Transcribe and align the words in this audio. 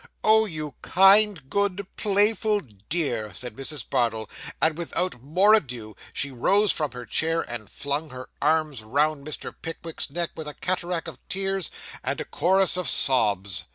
'Oh, 0.23 0.45
you 0.47 0.73
kind, 0.81 1.47
good, 1.47 1.85
playful 1.95 2.61
dear,' 2.89 3.35
said 3.35 3.55
Mrs. 3.55 3.87
Bardell; 3.87 4.31
and 4.59 4.75
without 4.75 5.21
more 5.21 5.53
ado, 5.53 5.95
she 6.11 6.31
rose 6.31 6.71
from 6.71 6.93
her 6.93 7.05
chair, 7.05 7.41
and 7.41 7.69
flung 7.69 8.09
her 8.09 8.27
arms 8.41 8.81
round 8.83 9.23
Mr. 9.27 9.53
Pickwick's 9.61 10.09
neck, 10.09 10.31
with 10.35 10.47
a 10.47 10.55
cataract 10.55 11.07
of 11.07 11.19
tears 11.29 11.69
and 12.03 12.19
a 12.19 12.25
chorus 12.25 12.77
of 12.77 12.89
sobs. 12.89 13.65